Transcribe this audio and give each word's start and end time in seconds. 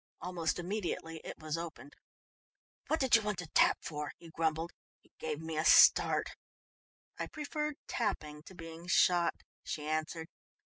Almost 0.19 0.57
immediately 0.57 1.21
it 1.23 1.37
was 1.37 1.59
opened. 1.59 1.93
"What 2.87 2.99
did 2.99 3.15
you 3.15 3.21
want 3.21 3.37
to 3.37 3.45
tap 3.45 3.77
for?" 3.83 4.13
he 4.17 4.31
grumbled. 4.31 4.71
"You 5.03 5.11
gave 5.19 5.39
me 5.39 5.57
a 5.59 5.63
start." 5.63 6.31
"I 7.19 7.27
preferred 7.27 7.75
tapping 7.87 8.41
to 8.47 8.55
being 8.55 8.87
shot," 8.87 9.35
she 9.63 9.85
answered. 9.85 10.27